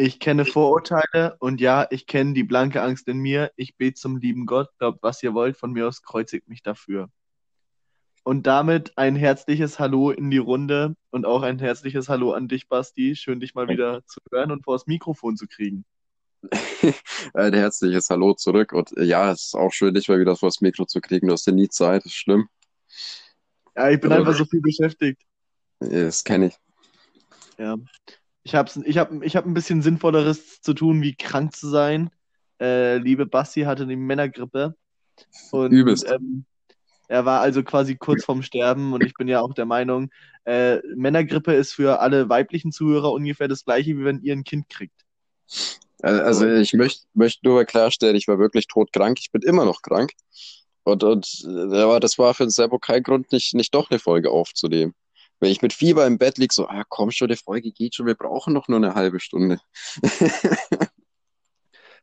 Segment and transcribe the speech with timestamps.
[0.00, 3.50] Ich kenne Vorurteile und ja, ich kenne die blanke Angst in mir.
[3.56, 7.10] Ich bete zum lieben Gott, glaubt, was ihr wollt, von mir aus kreuzigt mich dafür.
[8.22, 12.68] Und damit ein herzliches Hallo in die Runde und auch ein herzliches Hallo an dich,
[12.68, 13.16] Basti.
[13.16, 15.84] Schön, dich mal wieder zu hören und vor das Mikrofon zu kriegen.
[17.34, 18.72] ein herzliches Hallo zurück.
[18.74, 21.26] Und äh, ja, es ist auch schön, dich mal wieder vor das Mikro zu kriegen.
[21.26, 22.48] Du hast ja nie Zeit, das ist schlimm.
[23.74, 25.20] Ja, ich bin Aber, einfach so viel beschäftigt.
[25.80, 26.58] Das kenne ich.
[27.58, 27.74] Ja.
[28.48, 32.08] Ich habe ich hab, ich hab ein bisschen Sinnvolleres zu tun, wie krank zu sein.
[32.58, 34.74] Äh, liebe Basti hatte die Männergrippe.
[35.50, 36.10] Und, Übelst.
[36.10, 36.46] Ähm,
[37.08, 40.10] er war also quasi kurz vorm Sterben und ich bin ja auch der Meinung,
[40.46, 44.70] äh, Männergrippe ist für alle weiblichen Zuhörer ungefähr das gleiche, wie wenn ihr ein Kind
[44.70, 45.04] kriegt.
[46.00, 49.18] Also ich möchte möcht nur mal klarstellen, ich war wirklich todkrank.
[49.20, 50.12] Ich bin immer noch krank.
[50.84, 54.30] Und, und aber das war für den Servo kein Grund, nicht, nicht doch eine Folge
[54.30, 54.94] aufzunehmen.
[55.40, 58.06] Wenn ich mit Fieber im Bett liege, so, ah, komm schon, die Folge geht schon,
[58.06, 59.60] wir brauchen noch nur eine halbe Stunde.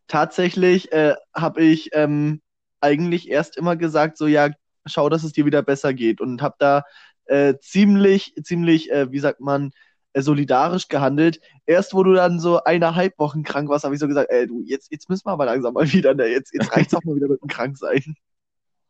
[0.07, 2.41] Tatsächlich äh, habe ich ähm,
[2.79, 4.49] eigentlich erst immer gesagt, so, ja,
[4.85, 6.21] schau, dass es dir wieder besser geht.
[6.21, 6.83] Und habe da
[7.25, 9.71] äh, ziemlich, ziemlich, äh, wie sagt man,
[10.13, 11.41] äh, solidarisch gehandelt.
[11.65, 14.61] Erst wo du dann so eineinhalb Wochen krank warst, habe ich so gesagt, ey, du,
[14.65, 16.27] jetzt, jetzt müssen wir aber langsam mal wieder, ne?
[16.27, 18.15] jetzt, jetzt reicht's auch mal wieder mit dem Kranksein.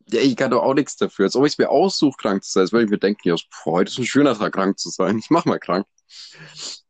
[0.10, 1.26] Ja, ich kann doch auch nichts dafür.
[1.26, 2.62] Als ob ich es mir aussuche, krank zu sein.
[2.62, 5.18] Als würde ich mir denken, ja, boah, heute ist ein schöner Tag, krank zu sein.
[5.18, 5.88] Ich mach mal krank.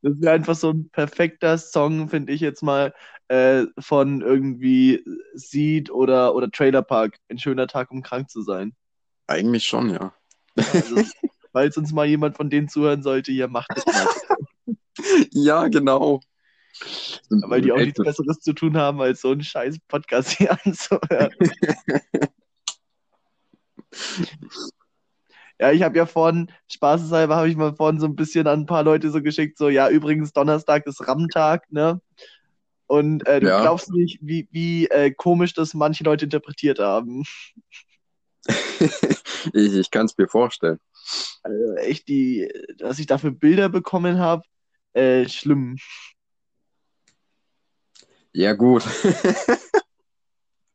[0.02, 2.94] Das wäre einfach so ein perfekter Song, finde ich jetzt mal,
[3.30, 7.18] äh, von irgendwie Seed oder, oder Trailer Park.
[7.30, 8.76] Ein schöner Tag, um krank zu sein.
[9.28, 10.14] Eigentlich schon, ja.
[10.56, 10.96] Also,
[11.54, 14.08] falls uns mal jemand von denen zuhören sollte, ihr macht es mal.
[15.32, 16.20] ja, genau.
[17.30, 21.32] Weil die auch nichts Besseres zu tun haben, als so einen scheiß Podcast hier anzuhören.
[25.60, 28.66] Ja, ich habe ja vorhin, spaßeshalber habe ich mal vorhin so ein bisschen an ein
[28.66, 32.02] paar Leute so geschickt, so, ja, übrigens, Donnerstag ist Rammtag, ne?
[32.88, 33.62] Und äh, du ja.
[33.62, 37.24] glaubst nicht, wie, wie äh, komisch das manche Leute interpretiert haben.
[39.54, 40.80] ich ich kann es mir vorstellen.
[41.42, 44.44] Also echt, die, dass ich dafür Bilder bekommen habe,
[44.94, 45.78] äh, schlimm.
[48.34, 48.84] Ja, gut.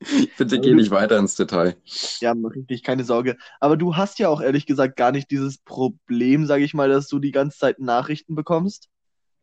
[0.38, 1.76] Bitte geh nicht weiter ins Detail.
[2.20, 3.36] Ja, richtig, keine Sorge.
[3.60, 7.08] Aber du hast ja auch ehrlich gesagt gar nicht dieses Problem, sage ich mal, dass
[7.08, 8.88] du die ganze Zeit Nachrichten bekommst.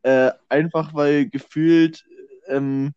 [0.02, 2.06] Äh, einfach weil gefühlt,
[2.48, 2.94] ähm,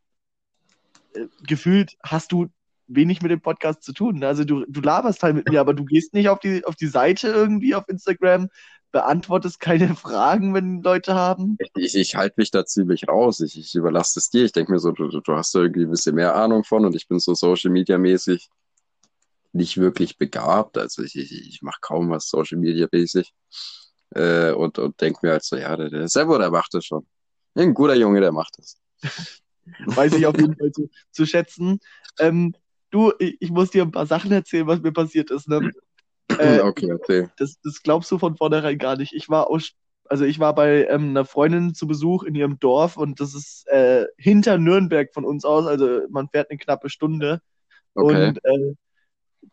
[1.15, 2.49] äh, gefühlt hast du
[2.91, 4.23] wenig mit dem Podcast zu tun.
[4.25, 6.87] Also du, du laberst halt mit mir, aber du gehst nicht auf die, auf die
[6.87, 8.49] Seite irgendwie auf Instagram,
[8.93, 11.57] beantwortest keine Fragen, wenn Leute haben.
[11.77, 13.41] Ich, ich halte mich da ziemlich raus.
[13.41, 14.45] Ich, ich überlasse es dir.
[14.45, 16.95] Ich denke mir so, du, du hast da irgendwie ein bisschen mehr Ahnung von und
[16.95, 18.49] ich bin so Social Media mäßig
[19.53, 20.79] nicht wirklich begabt.
[20.79, 23.33] Also ich, ich, ich mache kaum was Social Media mäßig.
[24.15, 27.07] Äh, und, und denke mir halt so, ja, der, der Servo, der macht das schon.
[27.55, 28.77] Ein guter Junge, der macht das.
[29.87, 31.79] Weiß ich auf jeden Fall zu, zu schätzen.
[32.19, 32.55] Ähm,
[32.91, 35.49] du, ich, muss dir ein paar Sachen erzählen, was mir passiert ist.
[35.49, 35.71] Ne?
[36.39, 37.29] Äh, okay, okay.
[37.39, 39.13] Das, das glaubst du von vornherein gar nicht.
[39.15, 39.73] Ich war aus,
[40.09, 43.67] also ich war bei ähm, einer Freundin zu Besuch in ihrem Dorf und das ist
[43.67, 47.41] äh, hinter Nürnberg von uns aus, also man fährt eine knappe Stunde.
[47.95, 48.29] Okay.
[48.29, 48.75] Und äh,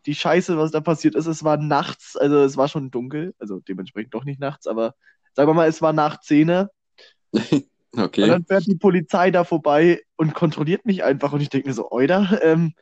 [0.06, 3.60] die Scheiße, was da passiert ist, es war nachts, also es war schon dunkel, also
[3.60, 4.94] dementsprechend doch nicht nachts, aber
[5.34, 6.66] sagen wir mal, es war nach 10.
[7.96, 8.22] okay.
[8.22, 11.74] Und dann fährt die Polizei da vorbei und kontrolliert mich einfach und ich denke mir
[11.74, 12.74] so, Oida, ähm,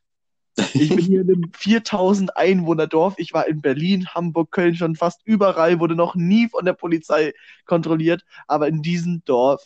[0.74, 3.14] ich bin hier in einem 4000 Einwohner Dorf.
[3.18, 7.34] Ich war in Berlin, Hamburg, Köln schon fast überall, wurde noch nie von der Polizei
[7.66, 8.24] kontrolliert.
[8.46, 9.62] Aber in diesem Dorf,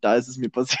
[0.00, 0.80] da ist es mir passiert.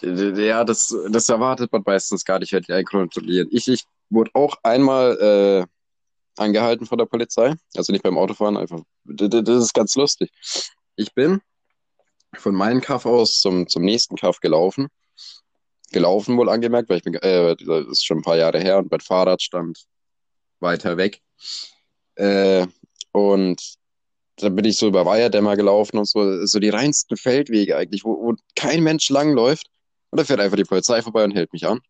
[0.00, 3.48] Ja, das, das erwartet man meistens gar nicht, wenn die einen kontrollieren.
[3.50, 7.56] Ich, ich wurde auch einmal äh, angehalten von der Polizei.
[7.76, 8.80] Also nicht beim Autofahren, einfach.
[9.04, 10.30] Das ist ganz lustig.
[10.94, 11.40] Ich bin
[12.36, 14.88] von meinem Kaff aus zum, zum nächsten Kaff gelaufen
[15.92, 18.90] gelaufen, wohl angemerkt, weil ich bin, äh, das ist schon ein paar Jahre her und
[18.90, 19.86] mein Fahrrad stand
[20.60, 21.20] weiter weg.
[22.16, 22.66] Äh,
[23.12, 23.78] und
[24.36, 28.10] da bin ich so über Weierdämmer gelaufen und so, so die reinsten Feldwege eigentlich, wo,
[28.10, 29.68] wo kein Mensch langläuft.
[30.10, 31.80] Und da fährt einfach die Polizei vorbei und hält mich an.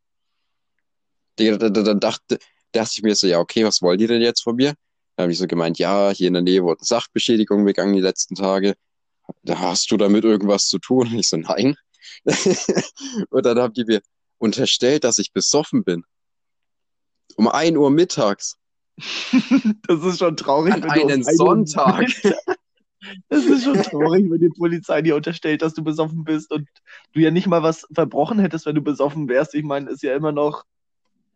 [1.37, 2.39] Da, da, da, dachte,
[2.73, 4.75] dachte ich mir so, ja, okay, was wollen die denn jetzt von mir?
[5.17, 8.35] Da habe ich so gemeint, ja, hier in der Nähe wurden Sachbeschädigungen begangen die letzten
[8.35, 8.75] Tage.
[9.43, 11.09] Da hast du damit irgendwas zu tun?
[11.09, 11.77] Und ich so, nein.
[13.31, 14.01] und dann haben die mir
[14.39, 16.05] unterstellt, dass ich besoffen bin.
[17.37, 18.57] Um 1 Uhr mittags.
[19.87, 20.75] das ist schon traurig.
[20.75, 22.07] An einen Sonntag.
[23.29, 26.69] Das ist schon traurig, wenn die Polizei dir unterstellt, dass du besoffen bist und
[27.13, 29.55] du ja nicht mal was verbrochen hättest, wenn du besoffen wärst.
[29.55, 30.65] Ich meine, ist ja immer noch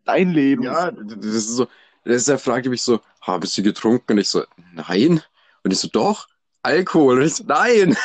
[0.04, 0.64] dein Leben.
[0.64, 1.68] Ja, das ist so.
[2.04, 4.12] Er fragte mich so, habe ich sie getrunken?
[4.14, 4.42] Und ich so,
[4.74, 5.22] nein.
[5.62, 6.26] Und ich so, doch,
[6.62, 7.18] Alkohol.
[7.18, 7.96] Und ich so, nein.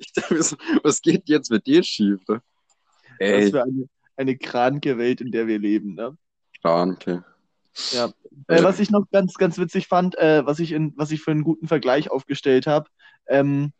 [0.00, 2.20] Ich dachte mir so, was geht jetzt mit dir schief?
[2.28, 2.42] Ne?
[3.18, 6.16] Was Ey, für eine, eine kranke Welt, in der wir leben, ne?
[6.60, 7.24] Kranke.
[7.92, 8.12] Ja.
[8.48, 11.30] Äh, was ich noch ganz, ganz witzig fand, äh, was ich in, was ich für
[11.30, 12.88] einen guten Vergleich aufgestellt habe,
[13.28, 13.72] ähm,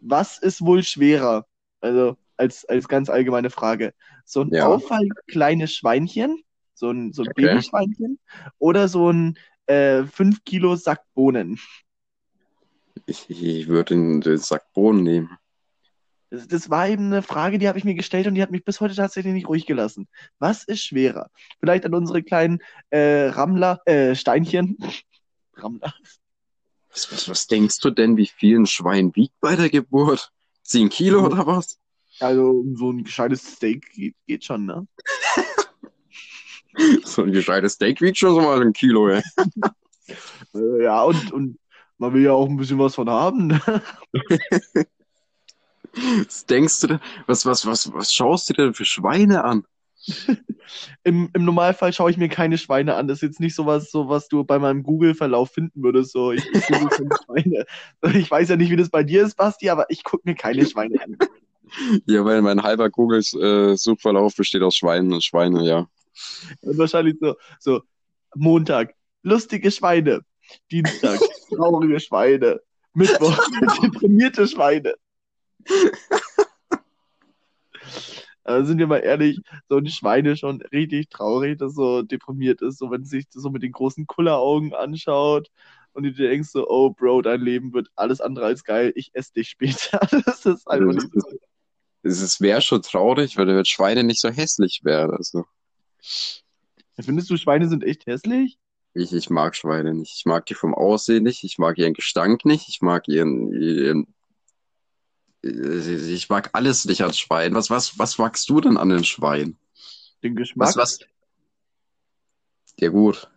[0.00, 1.46] was ist wohl schwerer?
[1.80, 3.94] Also als, als ganz allgemeine Frage.
[4.24, 4.66] So ein Ja.
[4.66, 6.42] Auffall kleines Schweinchen,
[6.74, 7.46] so ein, so ein Okay.
[7.46, 8.18] Babyschweinchen,
[8.58, 11.58] oder so ein äh, 5 Kilo Sack Bohnen.
[13.04, 15.38] Ich, ich würde den, den Sack Bohnen nehmen.
[16.30, 18.64] Das, das war eben eine Frage, die habe ich mir gestellt und die hat mich
[18.64, 20.08] bis heute tatsächlich nicht ruhig gelassen.
[20.38, 21.30] Was ist schwerer?
[21.60, 22.60] Vielleicht an unsere kleinen
[22.90, 24.78] äh, Rammler, äh, Steinchen.
[25.54, 25.94] Rammler.
[26.90, 30.32] Was, was, was denkst du denn, wie viel ein Schwein wiegt bei der Geburt?
[30.64, 31.78] 10 Kilo oder was?
[32.18, 34.86] Also so ein gescheites Steak geht, geht schon, ne?
[37.04, 39.22] So ein gescheites Steak wiegt schon so mal ein Kilo, ey.
[40.54, 41.58] Äh, ja, und, und
[41.98, 43.48] man will ja auch ein bisschen was von haben.
[43.48, 43.60] Ne?
[46.26, 47.00] Was denkst du denn?
[47.26, 49.64] Was, was, was, was schaust du denn für Schweine an?
[51.04, 53.08] Im, Im Normalfall schaue ich mir keine Schweine an.
[53.08, 56.12] Das ist jetzt nicht sowas, so was du bei meinem Google-Verlauf finden würdest.
[56.12, 56.64] So, ich, ich.
[58.14, 60.66] Ich weiß ja nicht, wie das bei dir ist, Basti, aber ich gucke mir keine
[60.66, 61.16] Schweine an.
[62.06, 65.88] Ja, weil mein halber Google-Suchverlauf besteht aus Schweinen und Schweine, ja.
[66.60, 67.82] Und wahrscheinlich so, so
[68.34, 70.20] Montag, lustige Schweine.
[70.70, 72.60] Dienstag, traurige Schweine.
[72.94, 73.38] Mittwoch,
[73.82, 74.94] deprimierte Schweine.
[78.44, 82.62] Aber sind wir mal ehrlich, so ein Schwein ist schon richtig traurig, das so deprimiert
[82.62, 85.48] ist, so wenn es sich so mit den großen Kulleraugen anschaut
[85.94, 89.10] und du dir denkst so, oh Bro, dein Leben wird alles andere als geil, ich
[89.14, 89.98] esse dich später.
[90.26, 91.38] Das ist einfach nicht so.
[92.02, 95.10] Es ist- wäre schon traurig, weil das Schweine nicht so hässlich wären.
[95.10, 95.44] Also,
[97.00, 98.58] Findest du, Schweine sind echt hässlich?
[98.96, 100.14] Ich, ich mag Schweine nicht.
[100.16, 101.44] Ich mag die vom Aussehen nicht.
[101.44, 102.68] Ich mag ihren Gestank nicht.
[102.68, 104.06] Ich mag ihren, ihren
[105.42, 107.54] ich mag alles nicht als Schwein.
[107.54, 109.58] Was, was, was magst du denn an den Schweinen?
[110.22, 110.68] Den Geschmack?
[110.68, 110.98] Was, was?
[112.80, 113.30] Ja, gut.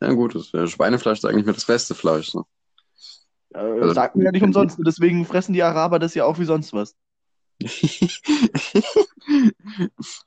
[0.00, 0.52] Ja, gut.
[0.54, 2.34] Äh, Schweinefleisch ist eigentlich mit das beste Fleisch.
[2.34, 2.42] Ne?
[3.54, 4.78] Äh, Also- sagt mir ja nicht umsonst.
[4.84, 6.96] Deswegen fressen die Araber das ja auch wie sonst was.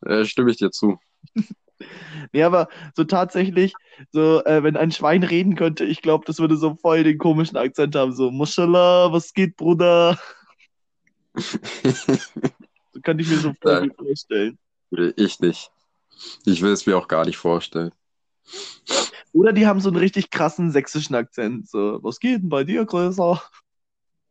[0.05, 0.99] äh, stimme ich dir zu.
[2.31, 3.74] Nee, aber so tatsächlich,
[4.12, 7.57] so, äh, wenn ein Schwein reden könnte, ich glaube, das würde so voll den komischen
[7.57, 8.13] Akzent haben.
[8.13, 10.18] So, Mashallah, was geht, Bruder?
[12.94, 14.57] So könnte ich mir so voll vorstellen.
[15.18, 15.69] Ich nicht.
[16.45, 17.92] Ich will es mir auch gar nicht vorstellen.
[19.33, 21.68] Oder die haben so einen richtig krassen sächsischen Akzent.
[21.69, 23.42] So, was geht denn bei dir, Größer?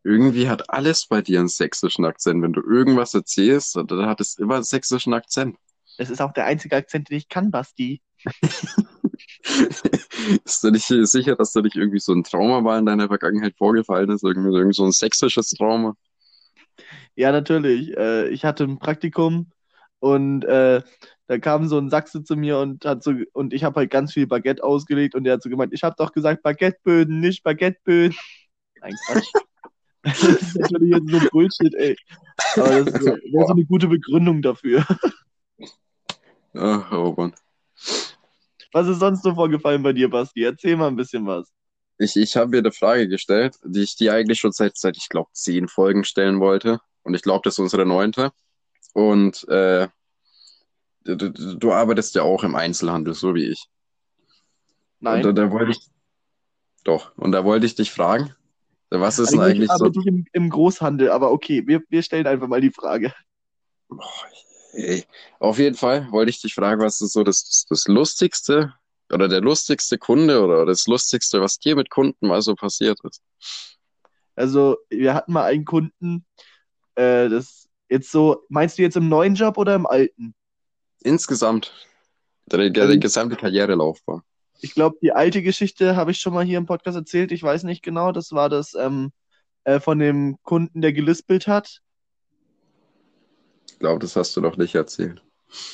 [0.03, 2.43] Irgendwie hat alles bei dir einen sächsischen Akzent.
[2.43, 5.59] Wenn du irgendwas erzählst, dann hat es immer einen sächsischen Akzent.
[5.99, 8.03] Das ist auch der einzige Akzent, den ich kann, Basti.
[10.45, 13.55] Ist du nicht sicher, dass da nicht irgendwie so ein Trauma war in deiner Vergangenheit
[13.57, 14.25] vorgefallen ist?
[14.25, 15.95] Irgendwie, irgendwie so ein sächsisches Trauma?
[17.15, 17.97] Ja, natürlich.
[17.97, 19.51] Äh, ich hatte ein Praktikum
[20.01, 20.83] und äh,
[21.27, 24.13] da kam so ein Sachse zu mir und hat so und ich habe halt ganz
[24.13, 28.17] viel Baguette ausgelegt und der hat so gemeint, ich habe doch gesagt Baguetteböden, nicht Baguetteböden.
[28.81, 29.33] Nein, Quatsch.
[30.05, 31.97] Das ist natürlich jetzt so Bullshit, ey.
[32.57, 34.85] Aber das wäre so eine gute Begründung dafür.
[36.55, 37.35] Ach, oh Mann.
[38.73, 40.45] Was ist sonst so vorgefallen bei dir, Basti?
[40.45, 41.53] Erzähl mal ein bisschen was.
[41.99, 45.09] Ich, ich habe mir eine Frage gestellt, die ich dir eigentlich schon seit, seit ich
[45.09, 46.81] glaube, zehn Folgen stellen wollte.
[47.03, 48.33] Und ich glaube, das ist unsere neunte.
[48.93, 49.89] Und äh,
[51.05, 53.67] du, du, arbeitest ja auch im Einzelhandel, so wie ich.
[55.01, 55.35] Und da, Nein.
[55.35, 55.79] da wollte ich.
[56.83, 58.35] Doch, und da wollte ich dich fragen,
[58.91, 59.85] was ist denn Eigentlich eigentlich so.
[59.85, 63.13] arbeite ich im, im Großhandel, aber okay, wir, wir stellen einfach mal die Frage.
[65.39, 68.75] Auf jeden Fall wollte ich dich fragen, was ist so das, das lustigste
[69.13, 73.23] oder der lustigste Kunde oder das lustigste, was dir mit Kunden mal so passiert ist?
[74.37, 76.25] Also, wir hatten mal einen Kunden,
[76.97, 80.35] äh, das jetzt so, meinst du jetzt im neuen Job oder im alten?
[81.03, 81.73] Insgesamt,
[82.47, 84.23] der, der, Also- die gesamte Karrierelaufbahn.
[84.61, 87.33] Ich glaube, die alte Geschichte habe ich schon mal hier im Podcast erzählt.
[87.33, 88.13] Ich weiß nicht genau.
[88.13, 89.13] Das war das ähm,
[89.65, 91.81] äh, von dem Kunden, der gelispelt hat.
[93.85, 95.23] Glaube, das hast du noch nicht erzählt.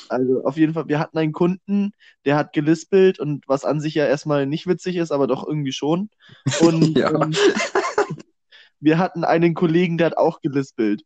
[0.09, 1.91] Also auf jeden Fall, wir hatten einen Kunden,
[2.25, 5.71] der hat gelispelt und was an sich ja erstmal nicht witzig ist, aber doch irgendwie
[5.71, 6.09] schon.
[6.59, 7.09] Und Ja.
[7.09, 7.33] ähm,
[8.81, 11.03] wir hatten einen Kollegen, der hat auch gelispelt.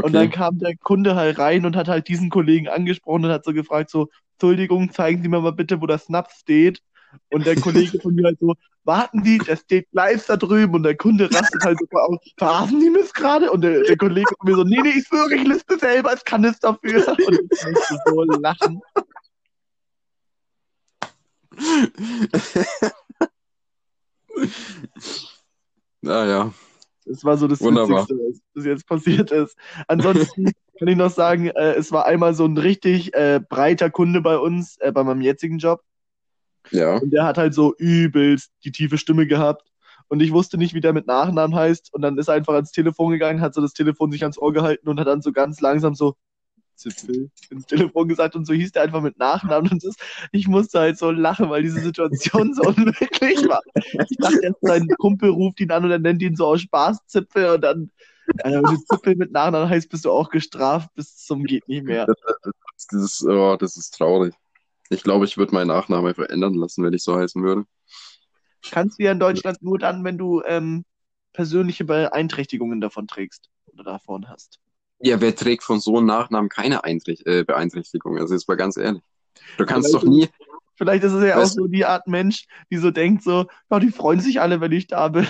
[0.00, 0.30] Und dann Okay.
[0.30, 3.90] kam der Kunde halt rein und hat halt diesen Kollegen angesprochen und hat so gefragt,
[3.90, 6.80] so, Entschuldigung, zeigen Sie mir mal bitte, wo das Snaps steht.
[7.30, 10.74] Und der Kollege von mir halt so, warten Sie, das steht live da drüben.
[10.74, 13.50] Und der Kunde rastet halt so aus, verarschen Sie mich gerade?
[13.50, 16.24] Und der, der Kollege von mir so, nee, nee, ich schwöre, ich liste selber, ich
[16.24, 17.06] kann es dafür.
[17.08, 17.18] Und
[17.50, 18.80] ich musste so lachen.
[26.00, 26.52] Naja.
[27.04, 28.02] Das war so das Wunderbar.
[28.02, 29.56] Witzigste, was bis jetzt passiert ist.
[29.86, 34.20] Ansonsten kann ich noch sagen, äh, es war einmal so ein richtig äh, breiter Kunde
[34.20, 35.82] bei uns, äh, bei meinem jetzigen Job.
[36.70, 36.96] Ja.
[36.96, 39.68] Und der hat halt so übelst die tiefe Stimme gehabt.
[40.08, 41.92] Und ich wusste nicht, wie der mit Nachnamen heißt.
[41.92, 44.52] Und dann ist er einfach ans Telefon gegangen, hat so das Telefon sich ans Ohr
[44.52, 46.16] gehalten und hat dann so ganz langsam so
[46.78, 48.34] Zipfel ins Telefon gesagt.
[48.34, 49.70] Und so hieß der einfach mit Nachnamen.
[49.70, 49.96] Und das,
[50.32, 53.60] ich musste halt so lachen, weil diese Situation so unmöglich war.
[53.74, 57.06] Ich dachte erst, sein Kumpel ruft ihn an und er nennt ihn so aus Spaß
[57.06, 57.56] Zipfel.
[57.56, 57.90] Und dann,
[58.38, 61.84] äh, wenn du Zipfel mit Nachnamen heißt, bist du auch gestraft bis zum geht nicht
[61.84, 62.06] mehr.
[62.06, 64.34] Das ist, oh, das ist traurig.
[64.90, 67.64] Ich glaube, ich würde meinen Nachnamen einfach ändern lassen, wenn ich so heißen würde.
[68.70, 70.84] Kannst du ja in Deutschland nur dann, wenn du ähm,
[71.32, 74.58] persönliche Beeinträchtigungen davon trägst oder davon hast.
[75.00, 78.18] Ja, wer trägt von so einem Nachnamen keine Eintricht äh, Beeinträchtigung?
[78.18, 79.02] Also jetzt mal ganz ehrlich.
[79.56, 80.28] Du kannst Vielleicht doch nie,
[80.78, 83.90] Vielleicht ist es ja auch so die Art Mensch, die so denkt, so, ja, die
[83.90, 85.26] freuen sich alle, wenn ich da bin.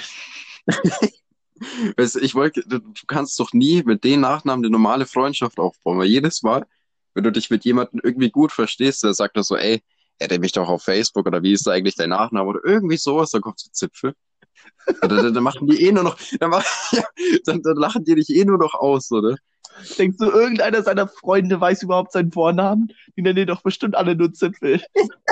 [1.97, 5.59] weißt, du, ich wollte, du du kannst doch nie mit den Nachnamen eine normale Freundschaft
[5.59, 6.67] aufbauen, weil jedes Mal,
[7.19, 9.83] wenn du dich mit jemandem irgendwie gut verstehst, der sagt er so, ey,
[10.21, 13.33] er mich doch auf Facebook oder wie ist da eigentlich dein Nachname oder irgendwie sowas,
[13.33, 14.15] dann kommt so Zipfel.
[15.01, 17.03] Dann, dann, dann machen die eh nur noch, dann, mach, ja,
[17.45, 19.35] dann, dann lachen die dich eh nur noch aus, oder?
[19.99, 22.93] Denkst du, irgendeiner seiner Freunde weiß überhaupt seinen Vornamen?
[23.17, 24.81] Die nennen ihn doch bestimmt alle nur Zipfel.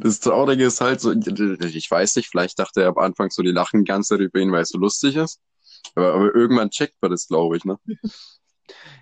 [0.00, 3.50] Das Traurige ist halt so, ich weiß nicht, vielleicht dachte er am Anfang so, die
[3.50, 5.40] lachen die ganze Zeit über ihn, weil es so lustig ist.
[5.94, 7.78] Aber, aber irgendwann checkt man das, glaube ich, ne?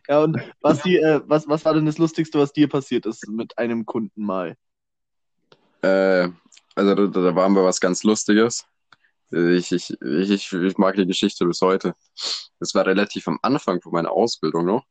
[0.08, 3.26] Ja, und was, die, äh, was, was war denn das Lustigste, was dir passiert ist
[3.28, 4.56] mit einem Kunden mal?
[5.82, 6.28] Äh,
[6.74, 8.66] also da, da waren wir was ganz Lustiges.
[9.30, 11.94] Ich, ich, ich, ich mag die Geschichte bis heute.
[12.60, 14.84] Das war relativ am Anfang von meiner Ausbildung noch.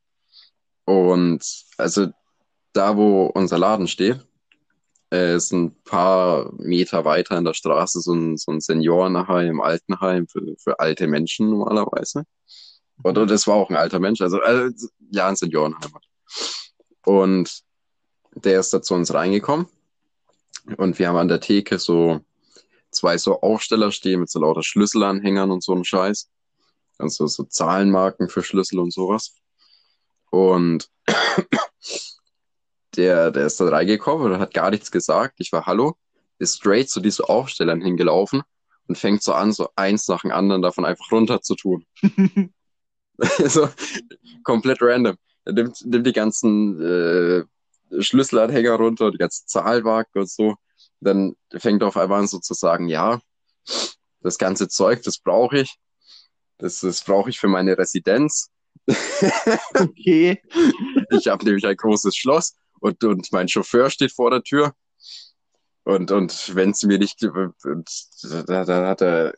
[0.86, 1.44] Und
[1.78, 2.08] also
[2.74, 4.20] da, wo unser Laden steht,
[5.14, 10.28] äh, ist ein paar Meter weiter in der Straße so ein, so ein Seniorenheim, Altenheim
[10.28, 12.26] für, für alte Menschen normalerweise.
[13.02, 15.94] Und, und es war auch ein alter Mensch, also, also ja, ein Seniorenheim.
[15.94, 16.08] halt.
[17.06, 17.64] Und
[18.36, 19.68] der ist da zu uns reingekommen.
[20.78, 22.22] Und wir haben an der Theke so
[22.92, 26.30] zwei so Aufsteller stehen mit so lauter Schlüsselanhängern und so einem Scheiß.
[26.98, 29.36] Also so Zahlenmarken für Schlüssel und sowas.
[30.30, 30.90] Und
[32.96, 35.36] der, der ist da reingekommen und hat gar nichts gesagt.
[35.40, 35.96] Ich war Hallo,
[36.40, 38.44] ist straight zu diesen Aufstellern hingelaufen
[38.88, 41.86] und fängt so an, so eins nach dem anderen davon einfach runter zu tun.
[43.18, 43.70] so,
[44.44, 45.18] komplett random.
[45.46, 47.44] Er nimmt, nimmt die ganzen äh,
[48.02, 50.56] Schlüsselanhänger runter, die ganzen Zahlwagen und so.
[51.00, 53.20] Dann fängt er auf einmal an so zu sagen, ja,
[54.22, 55.76] das ganze Zeug, das brauche ich.
[56.58, 58.50] Das, das brauche ich für meine Residenz.
[59.74, 60.42] Okay.
[61.10, 64.74] Ich habe nämlich ein großes Schloss und, und mein Chauffeur steht vor der Tür.
[65.84, 67.90] Und, und wenn es mir nicht, und
[68.48, 69.34] da, da hat er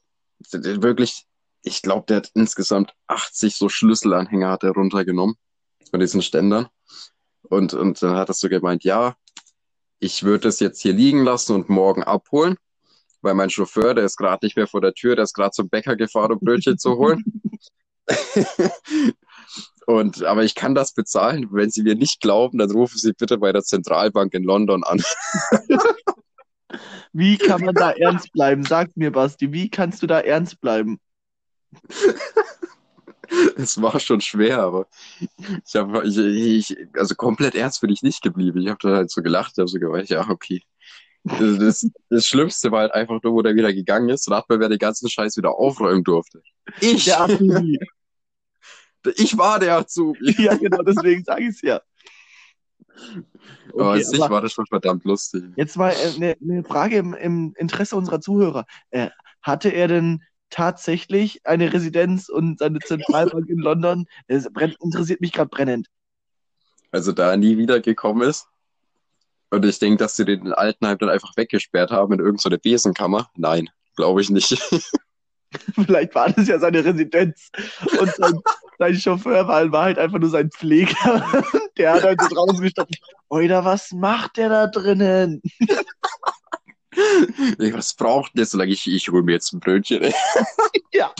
[0.51, 1.25] wirklich,
[1.65, 5.35] ich glaube, der hat insgesamt 80 so Schlüsselanhänger hat er runtergenommen
[5.89, 6.67] von diesen Ständern.
[7.41, 9.15] Und, und dann hat er so gemeint, ja,
[9.99, 12.57] ich würde es jetzt hier liegen lassen und morgen abholen,
[13.21, 15.69] weil mein Chauffeur, der ist gerade nicht mehr vor der Tür, der ist gerade zum
[15.69, 17.23] Bäcker gefahren, um Brötchen zu holen.
[19.87, 21.47] Und, aber ich kann das bezahlen.
[21.51, 24.99] Wenn Sie mir nicht glauben, dann rufen Sie bitte bei der Zentralbank in London an.
[27.13, 28.65] Wie kann man da ernst bleiben?
[28.65, 30.99] Sag mir, Basti, wie kannst du da ernst bleiben?
[33.57, 34.87] Es war schon schwer, aber
[35.65, 38.61] ich habe, ich, ich, also komplett ernst bin ich nicht geblieben.
[38.61, 40.61] Ich habe da halt so gelacht, ich habe so gemeint, ja, okay.
[41.23, 44.29] Das, das, Schlimmste war halt einfach nur, wo der wieder gegangen ist.
[44.29, 46.41] Rat mal, wer den ganzen Scheiß wieder aufräumen durfte.
[46.81, 47.05] Ich!
[47.05, 47.79] Der Azubi.
[49.17, 50.35] Ich war der Azubi.
[50.43, 51.79] ja, genau, deswegen sage ich es ja.
[53.71, 55.43] aber an Okay, sich aber war das schon verdammt lustig.
[55.57, 58.65] jetzt mal eine äh, ne Frage im, im Interesse unserer Zuhörer.
[58.89, 59.09] Äh,
[59.43, 64.05] hatte er denn tatsächlich eine Residenz und seine Zentralbank in London?
[64.27, 65.87] Das interessiert mich gerade brennend.
[66.91, 68.47] Also da er nie wieder gekommen ist.
[69.49, 73.29] Und ich denke, dass sie den Altenheim dann einfach weggesperrt haben in irgendeine Besenkammer.
[73.35, 74.49] Nein, glaube ich nicht.
[75.85, 77.49] Vielleicht war das ja seine Residenz.
[77.99, 78.39] Und sein,
[78.77, 80.95] sein Chauffeur war in Wahrheit einfach nur sein Pfleger.
[81.77, 82.95] Der hat halt so draußen gestanden.
[83.29, 85.41] Oida, was macht der da drinnen?
[87.73, 88.51] Was braucht jetzt?
[88.51, 90.01] Solange ich, ich hole mir jetzt ein Brötchen.
[90.03, 90.13] ey.
[90.93, 91.13] Ja,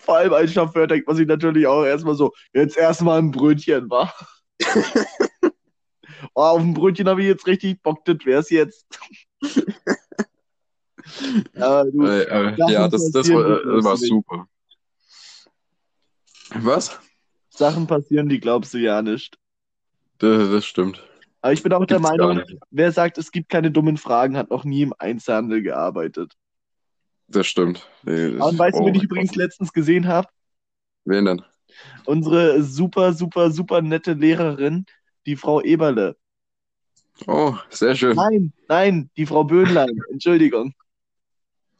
[0.00, 3.88] vor allem als Chauffeur denkt man sich natürlich auch erstmal so, jetzt erstmal ein Brötchen,
[3.88, 4.12] wa?
[6.34, 8.86] Oh, auf ein Brötchen habe ich jetzt richtig Bock, das wär's jetzt.
[11.54, 14.46] ja, du, Äh, äh, ja, das, das war, die das war super.
[16.54, 16.98] Was?
[17.50, 19.38] Sachen passieren, die glaubst du ja nicht.
[20.18, 21.02] Das, das stimmt.
[21.42, 24.50] Aber ich bin auch der Gibt's Meinung, wer sagt, es gibt keine dummen Fragen, hat
[24.50, 26.34] noch nie im Einzelhandel gearbeitet.
[27.26, 27.88] Das stimmt.
[28.04, 29.38] Nee, Und weißt du, oh wen ich übrigens Gott.
[29.38, 30.28] letztens gesehen habe?
[31.04, 31.42] Wen denn?
[32.04, 34.86] Unsere super, super, super nette Lehrerin,
[35.26, 36.16] die Frau Eberle.
[37.26, 38.16] Oh, sehr schön.
[38.16, 39.98] Nein, nein, die Frau Böhnlein.
[40.10, 40.74] Entschuldigung.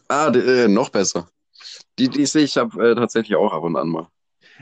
[0.08, 1.28] Ah, die, äh, noch besser.
[1.98, 4.08] Die, die sehe ich hab, äh, tatsächlich auch ab und an mal.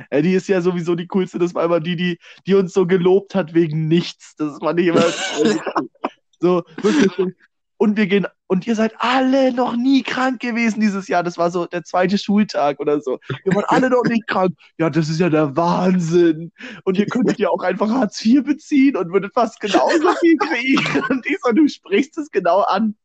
[0.08, 1.38] Äh, die ist ja sowieso die coolste.
[1.38, 4.34] Das war immer die, die, die uns so gelobt hat wegen nichts.
[4.36, 5.04] Das fand ich immer
[6.40, 7.34] so wirklich.
[7.76, 11.22] Und wir gehen, und ihr seid alle noch nie krank gewesen dieses Jahr.
[11.22, 13.18] Das war so der zweite Schultag oder so.
[13.44, 14.54] Wir waren alle noch nicht krank.
[14.76, 16.52] Ja, das ist ja der Wahnsinn.
[16.84, 21.02] Und ihr könntet ja auch einfach Hartz IV beziehen und würdet fast genauso viel kriegen.
[21.08, 22.96] Und ich so, du sprichst es genau an.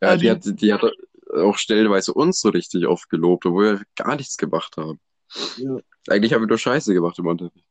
[0.00, 0.82] Ja, die- hat, die hat
[1.36, 5.00] auch stellenweise uns so richtig oft gelobt, obwohl wir gar nichts gemacht haben.
[5.56, 5.76] Ja.
[6.08, 7.64] Eigentlich haben wir nur Scheiße gemacht im Unterricht.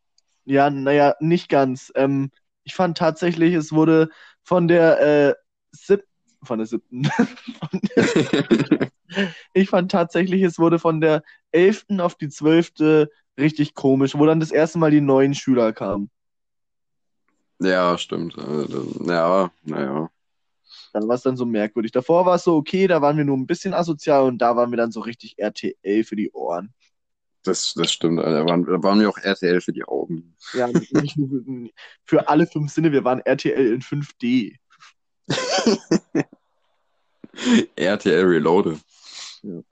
[0.45, 1.91] Ja, naja, nicht ganz.
[1.95, 2.31] Ähm,
[2.63, 4.09] ich fand tatsächlich, es wurde
[4.43, 5.33] von der äh,
[5.71, 6.03] sieb
[6.43, 7.05] von der siebten.
[7.59, 8.91] von der,
[9.53, 14.39] ich fand tatsächlich, es wurde von der elften auf die zwölfte richtig komisch, wo dann
[14.41, 16.09] das erste Mal die neuen Schüler kamen.
[17.59, 18.35] Ja, stimmt.
[18.37, 20.09] Das- Ja, naja.
[20.93, 21.91] Dann war es dann so merkwürdig.
[21.91, 24.71] Davor war es so okay, da waren wir nur ein bisschen asozial und da waren
[24.71, 26.73] wir dann so richtig RTL für die Ohren.
[27.43, 28.19] Das, das stimmt.
[28.19, 28.39] Alter.
[28.39, 30.35] Da waren, da waren wir auch RTL für die Augen.
[30.53, 31.69] Ja, nicht nur
[32.05, 34.55] für, alle fünf Sinne, wir waren RTL in 5D.
[37.75, 38.79] RTL Reloaded.
[39.41, 39.63] So,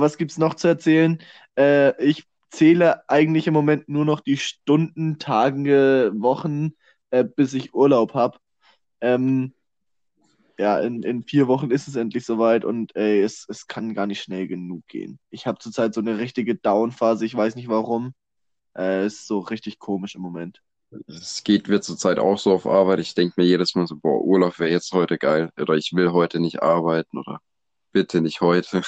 [0.00, 1.22] was gibt's noch zu erzählen?
[1.56, 6.74] Äh, ich zähle eigentlich im Moment nur noch die Stunden, Tage, Wochen,
[7.10, 8.38] äh, bis ich Urlaub habe.
[9.00, 9.54] Ähm,
[10.60, 14.06] ja, in, in vier Wochen ist es endlich soweit und ey, es, es kann gar
[14.06, 15.18] nicht schnell genug gehen.
[15.30, 18.12] Ich habe zurzeit so eine richtige Down-Phase, ich weiß nicht warum.
[18.76, 20.60] Äh, ist so richtig komisch im Moment.
[21.06, 23.00] Es geht mir zurzeit auch so auf Arbeit.
[23.00, 25.50] Ich denke mir jedes Mal so, boah, Urlaub wäre jetzt heute geil.
[25.58, 27.16] Oder ich will heute nicht arbeiten.
[27.16, 27.40] Oder
[27.92, 28.82] bitte nicht heute.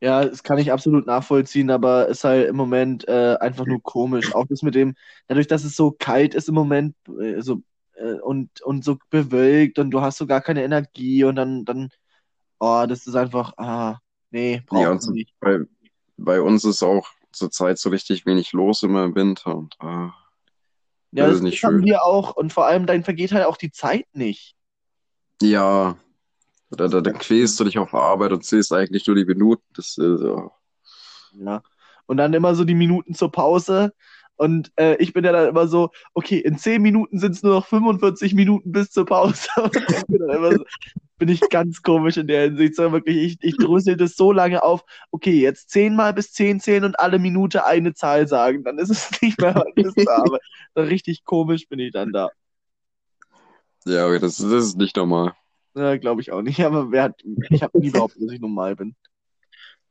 [0.00, 4.34] Ja, das kann ich absolut nachvollziehen, aber ist halt im Moment äh, einfach nur komisch.
[4.34, 4.94] Auch das mit dem,
[5.28, 7.62] dadurch, dass es so kalt ist im Moment, äh, so,
[8.02, 11.90] äh, und, und so bewölkt und du hast so gar keine Energie und dann, dann,
[12.60, 13.98] oh, das ist einfach, ah,
[14.30, 15.34] nee, Ja, braucht und man so, nicht.
[15.40, 15.60] bei,
[16.16, 19.56] bei uns ist auch zurzeit so richtig wenig los immer im Winter.
[19.56, 20.14] Und ah,
[21.12, 21.84] Ja, das das, ist nicht haben schön.
[21.84, 24.56] wir auch und vor allem, dann vergeht halt auch die Zeit nicht.
[25.42, 25.96] Ja,
[26.70, 29.64] da, da, da quälst du dich auf Arbeit und zählst eigentlich nur die Minuten.
[29.74, 30.50] Das ist, ja.
[31.32, 31.62] Ja.
[32.06, 33.92] Und dann immer so die Minuten zur Pause.
[34.42, 37.54] Und äh, ich bin ja dann immer so, okay, in 10 Minuten sind es nur
[37.54, 39.46] noch 45 Minuten bis zur Pause.
[39.88, 40.64] Ich bin so,
[41.16, 42.74] bin ich ganz komisch in der Hinsicht.
[42.74, 46.58] So wirklich, ich, ich drösel das so lange auf, okay, jetzt 10 mal bis 10
[46.58, 48.64] zählen und alle Minute eine Zahl sagen.
[48.64, 50.16] Dann ist es nicht mehr da.
[50.16, 50.40] Aber
[50.74, 52.30] so richtig komisch bin ich dann da.
[53.84, 55.34] Ja, okay, das, das ist nicht normal.
[55.76, 56.58] Ja, Glaube ich auch nicht.
[56.64, 58.96] Aber wer hat, ich habe nie behauptet, dass ich normal bin.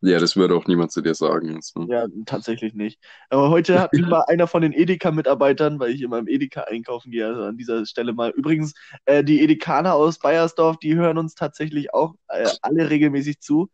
[0.04, 1.60] Ja, das würde auch niemand zu dir sagen.
[1.76, 1.88] Ne?
[1.88, 3.00] Ja, tatsächlich nicht.
[3.30, 7.12] Aber heute hat mich mal einer von den Edeka-Mitarbeitern, weil ich immer im Edeka einkaufen
[7.12, 8.32] gehe, also an dieser Stelle mal.
[8.32, 8.74] Übrigens,
[9.06, 13.70] äh, die Edekaner aus Bayersdorf, die hören uns tatsächlich auch äh, alle regelmäßig zu.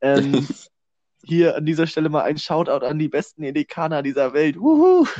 [0.00, 0.46] Ähm,
[1.24, 4.58] hier an dieser Stelle mal ein Shoutout an die besten Edekaner dieser Welt.
[4.58, 5.06] Wuhu!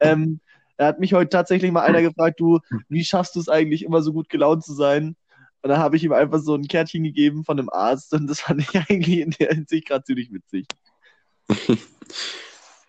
[0.00, 0.40] Ähm,
[0.76, 4.02] er hat mich heute tatsächlich mal einer gefragt, du, wie schaffst du es eigentlich immer
[4.02, 5.14] so gut gelaunt zu sein?
[5.66, 8.38] Und da habe ich ihm einfach so ein Kärtchen gegeben von einem Arzt und das
[8.38, 10.66] fand ich eigentlich in der Hinsicht gerade ziemlich witzig.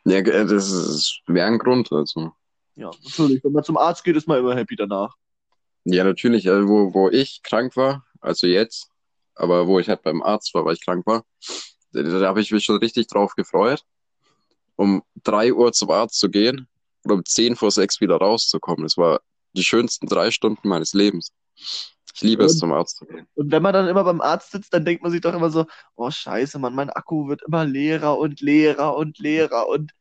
[0.06, 1.92] Ja, äh, das ist, wäre ein Grund.
[1.92, 2.32] Also.
[2.76, 3.44] Ja, natürlich.
[3.44, 5.16] Wenn man zum Arzt geht, ist man immer happy danach.
[5.84, 6.46] Ja, natürlich.
[6.46, 8.90] äh, Wo, wo ich krank war, also jetzt,
[9.36, 11.26] aber wo ich halt beim Arzt war, weil ich krank war,
[11.92, 13.84] da, da habe ich mich schon richtig drauf gefreut,
[14.78, 16.70] um drei Uhr zum Arzt zu gehen
[17.04, 18.84] und um zehn vor sechs wieder rauszukommen.
[18.84, 19.20] Das war
[19.54, 21.34] die schönsten drei Stunden meines Lebens.
[22.18, 23.28] Ich liebe es, Und- zum Arzt zu gehen.
[23.36, 25.66] Und wenn man dann immer beim Arzt sitzt, dann denkt man sich doch immer so,
[25.96, 29.92] oh scheiße, Mann, mein Akku wird immer leerer und leerer und leerer und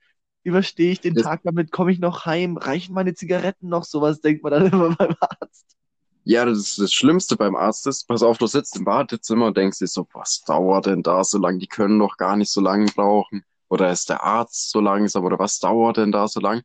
[0.43, 4.21] überstehe ich den Das- Tag damit, komme ich noch heim, reichen meine Zigaretten noch, sowas
[4.21, 5.77] denkt man dann immer beim Arzt.
[6.25, 9.57] Ja, das, ist das Schlimmste beim Arzt ist, pass auf, du sitzt im Wartezimmer und
[9.57, 11.59] denkst dir so, was dauert denn da so lang?
[11.59, 13.45] Die können doch gar nicht so lange brauchen.
[13.69, 15.25] Oder ist der Arzt so langsam?
[15.25, 16.63] Oder was dauert denn da so lang?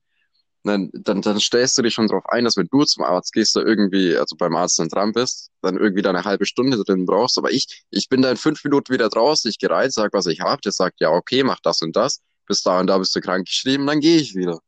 [0.63, 3.55] Dann, dann, dann stellst du dich schon drauf ein, dass wenn du zum Arzt gehst,
[3.55, 7.05] da irgendwie, also beim Arzt dann dran bist, dann irgendwie da eine halbe Stunde drin
[7.05, 7.37] brauchst.
[7.39, 10.41] Aber ich, ich bin da in fünf Minuten wieder draußen, ich gehe sag, was ich
[10.41, 12.21] hab, der sagt, ja, okay, mach das und das.
[12.47, 14.59] Bis da und da bist du krank geschrieben, dann gehe ich wieder.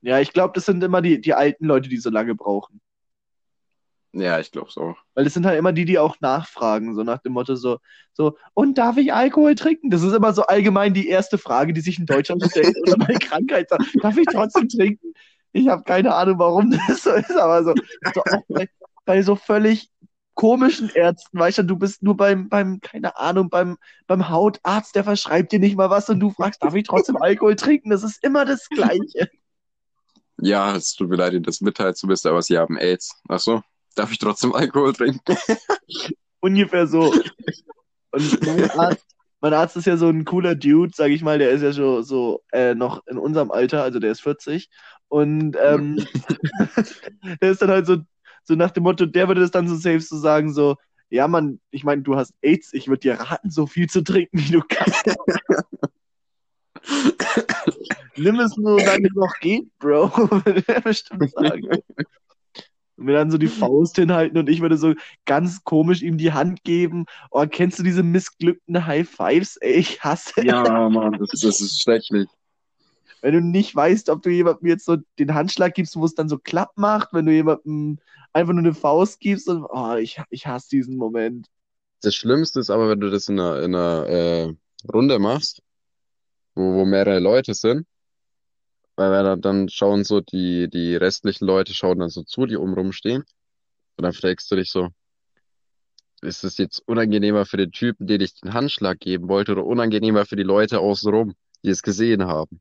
[0.00, 2.80] Ja, ich glaube, das sind immer die, die alten Leute, die so lange brauchen.
[4.16, 4.96] Ja, ich glaub's auch.
[5.14, 7.78] Weil das sind halt immer die, die auch nachfragen, so nach dem Motto so,
[8.12, 9.90] so, und darf ich Alkohol trinken?
[9.90, 13.14] Das ist immer so allgemein die erste Frage, die sich in Deutschland stellt oder bei
[13.14, 15.14] Krankheit sagt, darf ich trotzdem trinken?
[15.52, 17.74] Ich habe keine Ahnung, warum das so ist, aber so,
[18.14, 18.68] so auch bei,
[19.04, 19.90] bei so völlig
[20.34, 25.02] komischen Ärzten, weißt du, du bist nur beim, beim, keine Ahnung, beim, beim Hautarzt, der
[25.02, 27.90] verschreibt dir nicht mal was und du fragst, darf ich trotzdem Alkohol trinken?
[27.90, 29.28] Das ist immer das Gleiche.
[30.38, 33.20] Ja, es tut mir leid, Ihnen das mitteilen zu müssen, aber Sie haben AIDS.
[33.28, 33.62] Ach so,
[33.94, 35.36] darf ich trotzdem Alkohol trinken?
[36.40, 37.12] Ungefähr so.
[38.10, 39.06] Und mein Arzt,
[39.40, 42.02] mein Arzt ist ja so ein cooler Dude, sag ich mal, der ist ja so,
[42.02, 44.68] so äh, noch in unserem Alter, also der ist 40.
[45.08, 46.04] Und ähm,
[47.40, 47.98] der ist dann halt so,
[48.44, 50.76] so nach dem Motto, der würde das dann so safe so sagen, so,
[51.10, 54.38] ja, Mann, ich meine, du hast AIDS, ich würde dir raten, so viel zu trinken,
[54.38, 55.16] wie du kannst.
[58.16, 60.10] Nimm es nur, solange es noch geht, Bro,
[60.44, 61.68] würde er bestimmt sagen.
[63.04, 64.94] Und mir dann so die Faust hinhalten und ich würde so
[65.26, 67.04] ganz komisch ihm die Hand geben.
[67.30, 69.58] Oh, kennst du diese missglückten High Fives?
[69.58, 72.26] Ey, ich hasse Ja, Mann, das, das ist schrecklich.
[73.20, 76.30] Wenn du nicht weißt, ob du jemandem jetzt so den Handschlag gibst, wo es dann
[76.30, 77.98] so klapp macht, wenn du jemandem
[78.32, 81.48] einfach nur eine Faust gibst und oh, ich, ich hasse diesen Moment.
[82.00, 84.54] Das Schlimmste ist aber, wenn du das in einer, in einer äh,
[84.90, 85.60] Runde machst,
[86.54, 87.86] wo, wo mehrere Leute sind,
[88.96, 92.56] weil wir dann, dann schauen so die, die restlichen Leute schauen dann so zu, die
[92.56, 93.22] um rumstehen.
[93.96, 94.88] Und dann fragst du dich so,
[96.22, 100.26] ist es jetzt unangenehmer für den Typen, den ich den Handschlag geben wollte, oder unangenehmer
[100.26, 102.60] für die Leute außenrum, die es gesehen haben?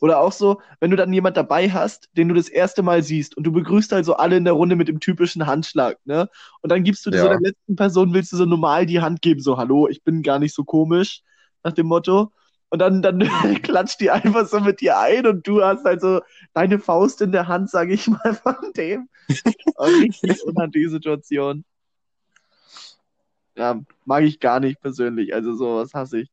[0.00, 3.36] Oder auch so, wenn du dann jemand dabei hast, den du das erste Mal siehst
[3.36, 6.28] und du begrüßt also alle in der Runde mit dem typischen Handschlag, ne?
[6.62, 7.22] Und dann gibst du Ja.
[7.22, 10.22] so der letzten Person, willst du so normal die Hand geben, so, hallo, ich bin
[10.22, 11.22] gar nicht so komisch,
[11.62, 12.32] nach dem Motto.
[12.70, 13.20] Und dann, dann
[13.62, 16.20] klatscht die einfach so mit dir ein und du hast halt so
[16.54, 19.08] deine Faust in der Hand, sage ich mal, von dem.
[19.76, 21.64] Und richtig unangenehme Situation.
[23.56, 25.34] Ja, mag ich gar nicht persönlich.
[25.34, 26.30] Also sowas hasse ich.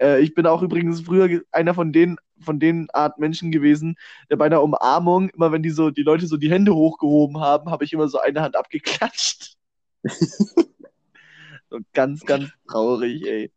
[0.00, 3.96] Äh, ich bin auch übrigens früher einer von den, von den Art Menschen gewesen,
[4.30, 7.70] der bei einer Umarmung, immer wenn die so, die Leute so die Hände hochgehoben haben,
[7.70, 9.56] habe ich immer so eine Hand abgeklatscht.
[10.04, 13.52] so ganz, ganz traurig, ey.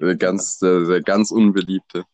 [0.00, 2.04] Der ganz, der, der ganz Unbeliebte.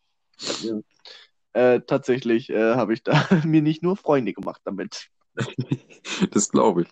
[1.52, 3.12] Äh, tatsächlich äh, habe ich da
[3.44, 5.08] mir nicht nur Freunde gemacht damit.
[6.30, 6.88] Das glaube ich.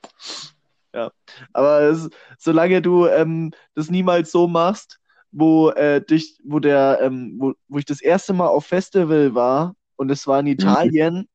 [1.52, 5.00] Aber es, solange du ähm, das niemals so machst,
[5.31, 9.74] wo äh, dich, wo der, ähm, wo, wo ich das erste Mal auf Festival war
[9.96, 11.28] und es war in Italien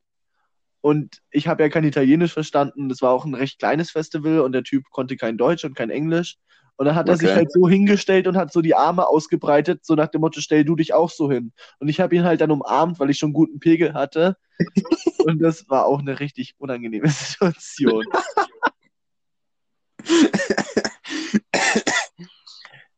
[0.81, 4.51] und ich habe ja kein Italienisch verstanden, das war auch ein recht kleines Festival und
[4.51, 6.37] der Typ konnte kein Deutsch und kein Englisch.
[6.77, 9.95] Und dann hat er sich halt so hingestellt und hat so die Arme ausgebreitet, so
[9.95, 11.51] nach dem Motto, stell du dich auch so hin.
[11.79, 14.37] Und ich habe ihn halt dann umarmt, weil ich schon guten Pegel hatte.
[15.25, 18.05] und das war auch eine richtig unangenehme Situation.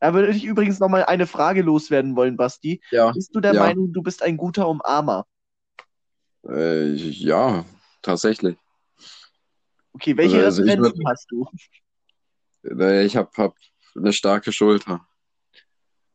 [0.01, 2.81] Da würde ich übrigens noch mal eine Frage loswerden wollen, Basti.
[2.89, 3.11] Ja.
[3.11, 3.63] Bist du der Ja.
[3.63, 5.25] Meinung, du bist ein guter Umarmer?
[6.47, 7.65] Äh, ja,
[8.01, 8.55] tatsächlich.
[9.91, 11.45] Okay, welche Also, ich Referenzen würd- hast du?
[12.63, 13.55] Äh, Ich habe hab
[13.95, 15.05] eine starke Schulter.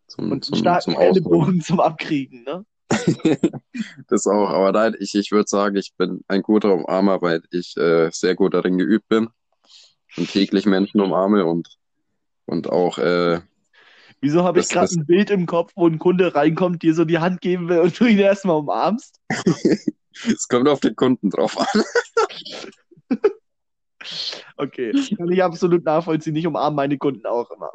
[0.07, 1.00] Zum, Und zum, starken zum.
[1.00, 2.64] Ellenbogen zum Abkriegen, ne?
[4.09, 7.76] Das auch, aber nein, ich, ich würde sagen, ich bin ein guter Umarmer, weil ich
[7.76, 9.28] äh, sehr gut darin geübt bin
[10.16, 11.68] und täglich Menschen umarme und,
[12.46, 13.40] und auch, äh,
[14.20, 17.18] Wieso habe ich gerade ein Bild im Kopf, wo ein Kunde reinkommt, dir so die
[17.18, 19.20] Hand geben will und du ihn erstmal umarmst?
[20.24, 21.83] es kommt auf den Kunden drauf an.
[24.56, 26.36] Okay, kann ich absolut nachvollziehen.
[26.36, 27.70] Ich umarme meine Kunden auch immer.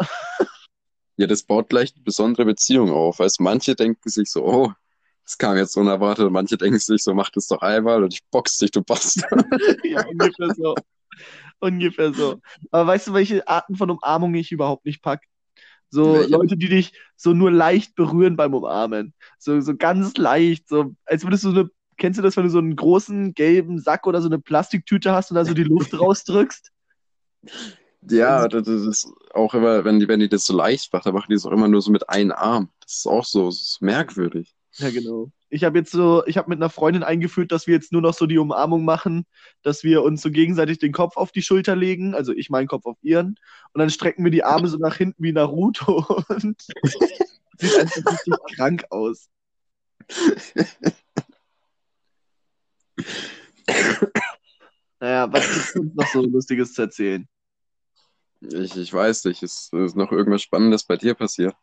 [1.17, 3.19] Ja, das baut gleich eine besondere Beziehung auf.
[3.19, 4.71] Weißt, manche denken sich so, oh,
[5.25, 8.21] das kam jetzt unerwartet, und manche denken sich so, mach das doch einmal und ich
[8.31, 9.29] box dich, du Bastard.
[9.83, 10.75] Ja, ungefähr so.
[11.59, 12.41] Ungefähr so.
[12.71, 15.23] Aber weißt du, welche Arten von Umarmung ich überhaupt nicht pack?
[15.89, 16.31] So Welche?
[16.31, 19.13] Leute, die dich so nur leicht berühren beim Umarmen.
[19.37, 22.57] So, so ganz leicht, so als würdest du eine, kennst du das, wenn du so
[22.57, 26.71] einen großen gelben Sack oder so eine Plastiktüte hast und da so die Luft rausdrückst?
[28.09, 31.13] Ja, das das ist auch immer, wenn die, wenn die das so leicht machen, dann
[31.13, 32.69] machen die es auch immer nur so mit einem Arm.
[32.81, 34.55] Das ist auch so, das ist merkwürdig.
[34.77, 35.31] Ja, genau.
[35.49, 38.13] Ich habe jetzt so, ich habe mit einer Freundin eingeführt, dass wir jetzt nur noch
[38.13, 39.25] so die Umarmung machen,
[39.63, 42.85] dass wir uns so gegenseitig den Kopf auf die Schulter legen, also ich meinen Kopf
[42.85, 43.35] auf ihren,
[43.73, 46.61] und dann strecken wir die Arme so nach hinten wie Naruto und
[47.57, 49.29] sieht einfach richtig krank aus.
[55.01, 57.27] Naja, was gibt's uns noch so Lustiges zu erzählen?
[58.41, 61.55] Ich, ich weiß nicht, ist, ist noch irgendwas Spannendes bei dir passiert?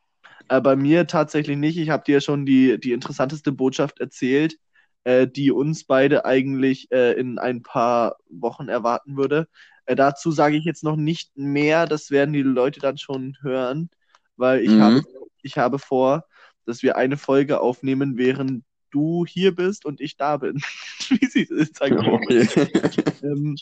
[0.48, 1.78] Äh, bei mir tatsächlich nicht.
[1.78, 4.56] Ich habe dir schon die, die interessanteste Botschaft erzählt,
[5.04, 9.48] äh, die uns beide eigentlich äh, in ein paar Wochen erwarten würde.
[9.86, 11.86] Äh, dazu sage ich jetzt noch nicht mehr.
[11.86, 13.90] Das werden die Leute dann schon hören,
[14.36, 14.80] weil ich Mhm.
[14.80, 15.00] habe,
[15.42, 16.24] ich habe vor,
[16.64, 20.56] dass wir eine Folge aufnehmen, während du hier bist und ich da bin.
[21.08, 21.98] Wie sie es sagen.
[21.98, 22.48] Okay.
[23.22, 23.56] Ähm,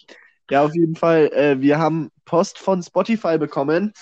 [0.50, 1.32] ja, auf jeden Fall.
[1.32, 3.92] Äh, wir haben Post von Spotify bekommen.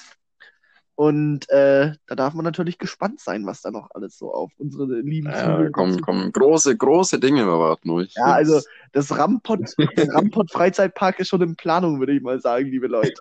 [0.94, 5.00] Und äh, da darf man natürlich gespannt sein, was da noch alles so auf unsere
[5.00, 8.12] lieben Ja, kommen, kommen große, große Dinge erwarten euch.
[8.14, 8.60] Ja, also
[8.92, 13.14] das Rampot, der Rampot Freizeitpark ist schon in Planung, würde ich mal sagen, liebe Leute.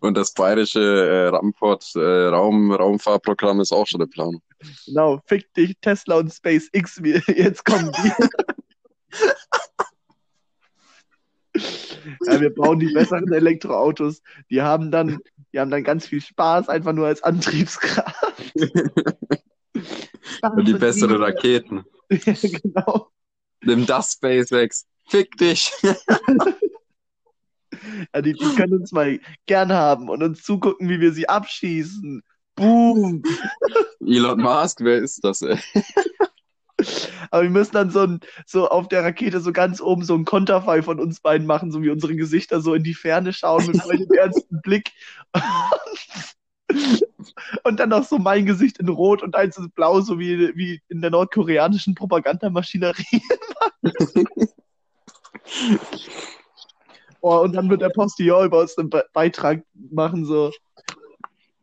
[0.00, 4.42] Und das bayerische äh, Ramport äh, Raum, Raumfahrprogramm ist auch schon in Planung.
[4.86, 8.12] Genau, fick dich, Tesla und SpaceX, jetzt kommen die.
[12.26, 14.22] Ja, wir bauen die besseren Elektroautos.
[14.50, 15.20] Die haben dann,
[15.52, 18.52] die haben dann ganz viel Spaß, einfach nur als Antriebskraft.
[20.42, 21.84] Und die besseren Raketen.
[22.10, 23.10] Ja, genau.
[23.62, 24.86] Nimm das SpaceX.
[25.08, 25.72] Fick dich.
[28.14, 32.22] Ja, die, die können uns mal gern haben und uns zugucken, wie wir sie abschießen.
[32.56, 33.22] Boom!
[34.00, 35.58] Elon Musk, wer ist das, ey?
[37.30, 40.24] Aber wir müssen dann so, ein, so auf der Rakete so ganz oben so ein
[40.24, 43.76] Konterfei von uns beiden machen, so wie unsere Gesichter so in die Ferne schauen mit
[43.82, 44.92] voll dem ernsten Blick.
[47.64, 50.80] Und dann noch so mein Gesicht in Rot und eins ist blau, so wie, wie
[50.88, 53.22] in der nordkoreanischen Propagandamaschinerie.
[57.24, 60.52] oh, und dann wird der Postillon über uns einen Be Beitrag machen, so.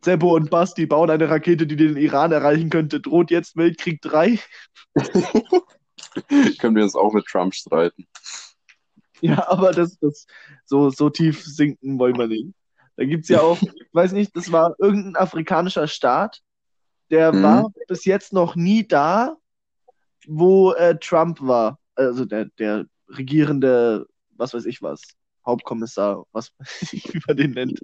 [0.04, 3.00] Seppo und Basti bauen eine Rakete, die den Iran erreichen könnte.
[3.00, 4.39] Droht jetzt Weltkrieg 3?
[6.60, 8.08] Können wir uns auch mit Trump streiten.
[9.21, 10.26] Ja, aber das, das
[10.65, 12.50] so, so tief sinken wollen wir nicht.
[12.97, 16.41] Da gibt's ja auch, ich weiß nicht, das war irgendein afrikanischer Staat,
[17.12, 17.43] der Mhm.
[17.43, 19.38] war bis jetzt noch nie da,
[20.26, 21.78] wo äh, Trump war.
[21.93, 25.02] Also der, der regierende, was weiß ich was,
[25.45, 26.51] Hauptkommissar, was
[26.91, 27.80] wie man den nennt.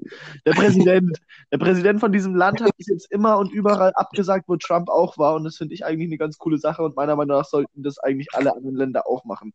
[0.45, 1.17] Der Präsident.
[1.51, 5.17] Der Präsident von diesem Land hat bis jetzt immer und überall abgesagt, wo Trump auch
[5.17, 5.35] war.
[5.35, 6.83] Und das finde ich eigentlich eine ganz coole Sache.
[6.83, 9.53] Und meiner Meinung nach sollten das eigentlich alle anderen Länder auch machen.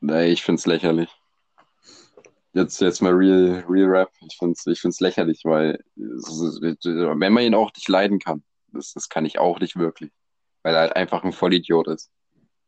[0.00, 1.08] Nee, ich find's lächerlich.
[2.52, 4.10] Jetzt, jetzt mal Real, Real Rap.
[4.26, 8.42] Ich find's, ich find's lächerlich, weil es wenn man ihn auch nicht leiden kann,
[8.72, 10.10] das, das kann ich auch nicht wirklich,
[10.62, 12.10] weil er halt einfach ein Vollidiot ist.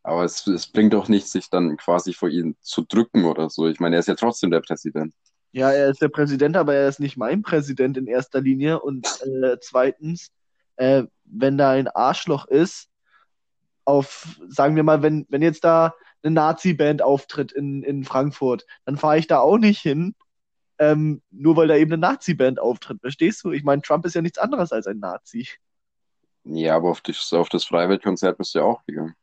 [0.03, 3.67] Aber es, es bringt doch nichts, sich dann quasi vor ihn zu drücken oder so.
[3.69, 5.15] Ich meine, er ist ja trotzdem der Präsident.
[5.53, 8.81] Ja, er ist der Präsident, aber er ist nicht mein Präsident in erster Linie.
[8.81, 10.31] Und äh, zweitens,
[10.77, 12.89] äh, wenn da ein Arschloch ist,
[13.85, 18.97] auf, sagen wir mal, wenn, wenn jetzt da eine Nazi-Band auftritt in, in Frankfurt, dann
[18.97, 20.15] fahre ich da auch nicht hin,
[20.79, 23.01] ähm, nur weil da eben eine Nazi-Band auftritt.
[23.01, 23.53] Verstehst du?
[23.53, 25.49] Ich meine, Trump ist ja nichts anderes als ein Nazi.
[26.45, 29.15] Ja, aber auf das, auf das Freiwilligkonzert bist du ja auch gegangen.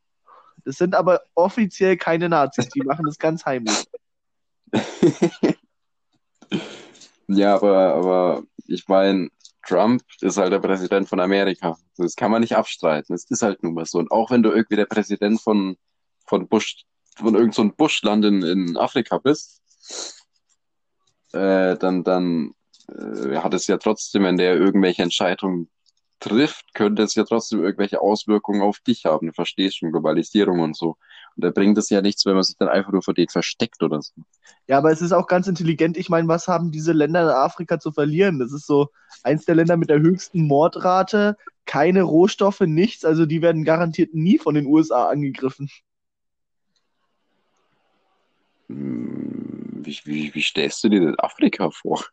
[0.68, 3.86] Das sind aber offiziell keine Nazis, die machen das ganz heimlich.
[7.30, 9.30] Ja, aber, aber ich meine,
[9.68, 11.78] Trump ist halt der Präsident von Amerika.
[11.98, 13.14] Das kann man nicht abstreiten.
[13.14, 14.00] Es ist halt nun mal so.
[14.00, 15.76] Und auch wenn du irgendwie der Präsident von,
[16.26, 16.86] von Bush,
[17.18, 19.62] von irgendeinem so Buschland in, in Afrika bist,
[21.34, 22.54] äh, dann, dann
[22.88, 25.70] äh, hat es ja trotzdem, wenn der irgendwelche Entscheidungen
[26.20, 29.28] trifft, könnte es ja trotzdem irgendwelche Auswirkungen auf dich haben.
[29.28, 30.98] Du verstehst schon, Globalisierung und so.
[31.36, 33.84] Und da bringt es ja nichts, wenn man sich dann einfach nur vor denen versteckt
[33.84, 34.14] oder so.
[34.68, 35.98] Ja, aber es ist auch ganz intelligent.
[35.98, 38.40] Ich meine, was haben diese Länder in Afrika zu verlieren?
[38.40, 38.90] Das ist so
[39.24, 43.06] eins der Länder mit der höchsten Mordrate, keine Rohstoffe, nichts.
[43.06, 45.70] Also die werden garantiert nie von den USA angegriffen.
[48.70, 52.04] Hm, Wie, wie, wie stellst du dir denn Afrika vor?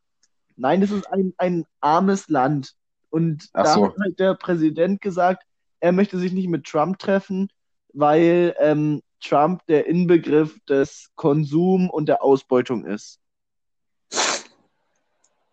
[0.56, 2.74] Nein, das ist ein, ein armes Land.
[3.14, 3.85] Und Ach da so.
[3.87, 5.44] hat halt der Präsident gesagt,
[5.79, 7.48] er möchte sich nicht mit Trump treffen,
[7.92, 13.20] weil ähm, Trump der Inbegriff des Konsum und der Ausbeutung ist.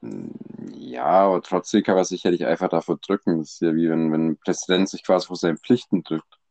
[0.01, 0.31] Hm,
[0.73, 3.37] Ja, aber trotzdem kann man sich ja nicht einfach davor drücken.
[3.37, 6.41] Das ist ja wie wenn, wenn ein Präsident sich quasi vor seinen Pflichten drückt.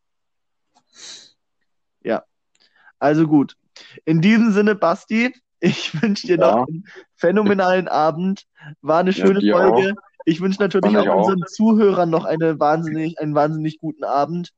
[3.01, 3.57] Also gut.
[4.05, 6.53] In diesem Sinne, Basti, ich wünsche dir Ja.
[6.53, 8.47] noch einen phänomenalen Abend.
[8.83, 9.95] War eine Ja, schöne Folge.
[10.25, 11.29] Ich wünsche natürlich auch auch.
[11.29, 14.53] unseren Zuhörern noch eine wahnsinnig, einen wahnsinnig guten Abend,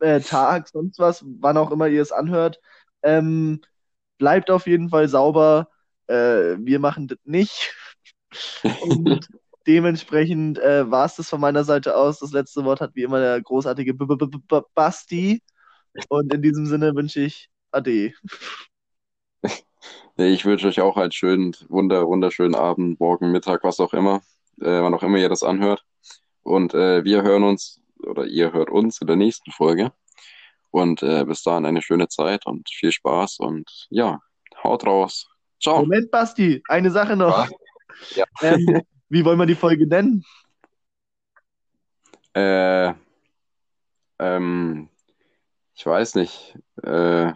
[0.00, 2.60] äh, Tag, sonst was, wann auch immer ihr es anhört.
[3.02, 3.60] Ähm,
[4.18, 5.68] bleibt auf jeden Fall sauber.
[6.06, 7.74] Äh, wir machen das nicht.
[8.80, 9.28] Und
[9.66, 12.20] dementsprechend äh, war es das von meiner Seite aus.
[12.20, 15.42] Das letzte Wort hat wie immer der großartige B -B -B Basti.
[16.08, 18.12] Und in diesem Sinne wünsche ich Ade.
[20.16, 24.20] Ich wünsche euch auch einen schönen, wunder, wunderschönen Abend, morgen, Mittag, was auch immer,
[24.60, 25.84] äh, wann auch immer ihr das anhört.
[26.42, 29.92] Und äh, wir hören uns, oder ihr hört uns in der nächsten Folge.
[30.70, 34.20] Und äh, bis dahin eine schöne Zeit und viel Spaß und ja,
[34.62, 35.28] haut raus.
[35.60, 35.80] Ciao.
[35.80, 37.48] Moment, Basti, eine Sache noch.
[38.14, 38.24] Ja.
[38.42, 40.24] Ähm, wie wollen wir die Folge nennen?
[42.32, 42.94] Äh,
[44.18, 44.88] ähm,
[45.74, 47.32] ich weiß nicht, äh,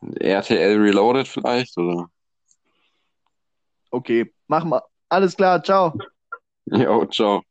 [0.00, 2.10] RTL Reloaded vielleicht oder?
[3.90, 4.82] Okay, mach mal.
[5.10, 5.92] Alles klar, ciao.
[6.72, 7.42] Jo, ciao.